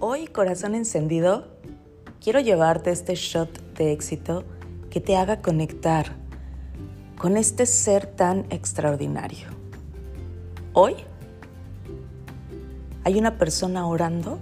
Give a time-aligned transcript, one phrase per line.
[0.00, 1.46] Hoy, corazón encendido,
[2.20, 4.44] quiero llevarte este shot de éxito
[4.90, 6.16] que te haga conectar
[7.16, 9.46] con este ser tan extraordinario.
[10.72, 10.96] Hoy
[13.04, 14.40] hay una persona orando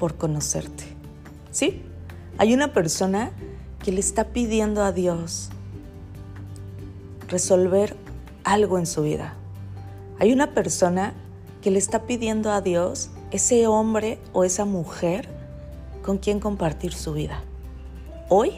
[0.00, 0.84] por conocerte.
[1.52, 1.82] ¿Sí?
[2.36, 3.30] Hay una persona
[3.84, 5.50] que le está pidiendo a Dios
[7.28, 7.96] resolver
[8.42, 9.34] algo en su vida.
[10.18, 11.14] Hay una persona
[11.66, 15.28] que le está pidiendo a Dios ese hombre o esa mujer
[16.00, 17.42] con quien compartir su vida.
[18.28, 18.52] Hoy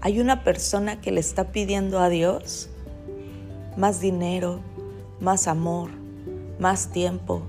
[0.00, 2.68] hay una persona que le está pidiendo a Dios
[3.76, 4.58] más dinero,
[5.20, 5.90] más amor,
[6.58, 7.42] más tiempo.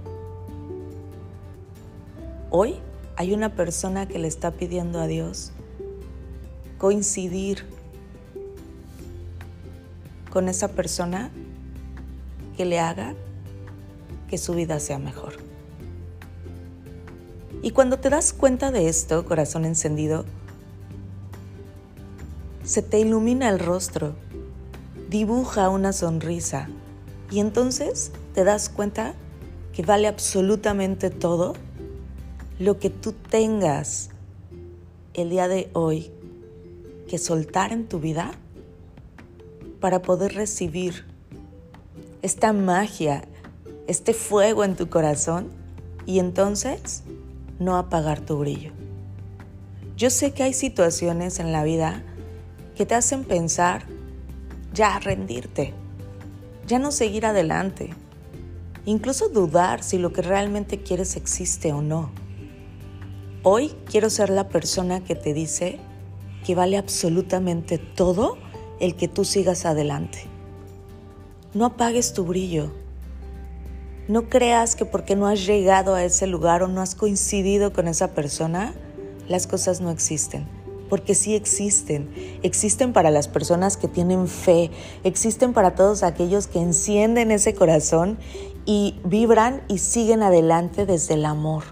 [2.52, 2.76] Hoy
[3.16, 5.54] hay una persona que le está pidiendo a Dios
[6.78, 7.66] coincidir
[10.30, 11.32] con esa persona
[12.56, 13.16] que le haga
[14.34, 15.34] que su vida sea mejor.
[17.62, 20.26] Y cuando te das cuenta de esto, corazón encendido,
[22.64, 24.16] se te ilumina el rostro,
[25.08, 26.68] dibuja una sonrisa
[27.30, 29.14] y entonces te das cuenta
[29.72, 31.54] que vale absolutamente todo
[32.58, 34.10] lo que tú tengas
[35.14, 36.12] el día de hoy
[37.08, 38.32] que soltar en tu vida
[39.80, 41.06] para poder recibir
[42.24, 43.28] esta magia,
[43.88, 45.50] este fuego en tu corazón
[46.06, 47.04] y entonces
[47.60, 48.72] no apagar tu brillo.
[49.98, 52.04] Yo sé que hay situaciones en la vida
[52.76, 53.86] que te hacen pensar
[54.74, 55.74] ya rendirte,
[56.68, 57.92] ya no seguir adelante,
[58.86, 62.12] incluso dudar si lo que realmente quieres existe o no.
[63.44, 65.80] Hoy quiero ser la persona que te dice
[66.46, 68.38] que vale absolutamente todo
[68.80, 70.20] el que tú sigas adelante.
[71.54, 72.72] No apagues tu brillo.
[74.08, 77.88] No creas que porque no has llegado a ese lugar o no has coincidido con
[77.88, 78.74] esa persona,
[79.30, 80.46] las cosas no existen.
[80.90, 82.14] Porque sí existen.
[82.44, 84.72] Existen para las personas que tienen fe.
[85.06, 88.18] Existen para todos aquellos que encienden ese corazón
[88.66, 91.64] y vibran y siguen adelante desde el amor.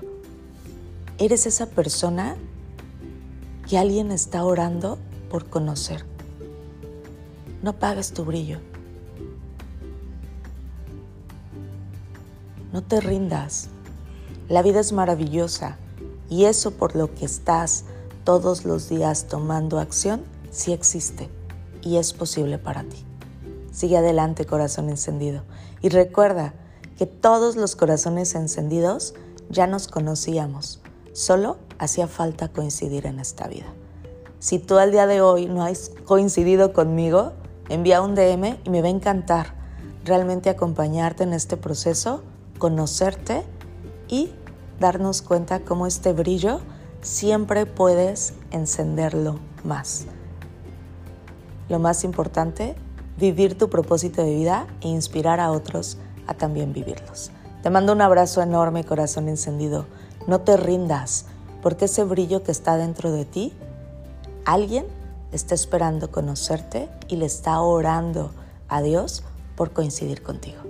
[1.17, 2.37] ¿Eres esa persona
[3.67, 4.97] que alguien está orando
[5.29, 6.05] por conocer?
[7.61, 8.70] No apagues tu brillo.
[12.71, 13.67] No te rindas.
[14.47, 15.77] La vida es maravillosa
[16.29, 17.83] y eso por lo que estás
[18.23, 21.29] todos los días tomando acción sí existe
[21.81, 23.05] y es posible para ti.
[23.71, 25.43] Sigue adelante corazón encendido
[25.81, 26.53] y recuerda
[26.97, 29.15] que todos los corazones encendidos
[29.49, 30.81] ya nos conocíamos,
[31.13, 33.67] solo hacía falta coincidir en esta vida.
[34.39, 37.33] Si tú al día de hoy no has coincidido conmigo,
[37.69, 39.55] envía un DM y me va a encantar
[40.05, 42.23] realmente acompañarte en este proceso,
[42.61, 43.43] conocerte
[44.07, 44.29] y
[44.79, 46.61] darnos cuenta cómo este brillo
[47.01, 50.05] siempre puedes encenderlo más.
[51.69, 52.75] Lo más importante,
[53.17, 57.31] vivir tu propósito de vida e inspirar a otros a también vivirlos.
[57.63, 59.87] Te mando un abrazo enorme, corazón encendido.
[60.27, 61.25] No te rindas,
[61.63, 63.53] porque ese brillo que está dentro de ti,
[64.45, 64.85] alguien
[65.31, 68.29] está esperando conocerte y le está orando
[68.67, 69.23] a Dios
[69.55, 70.61] por coincidir contigo.